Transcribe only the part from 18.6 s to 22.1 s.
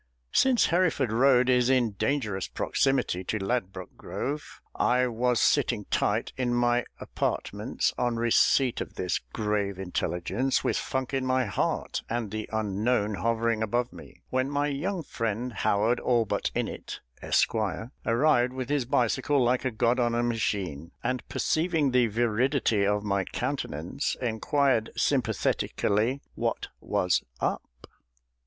his bicycle, like a god on a machine, and perceiving the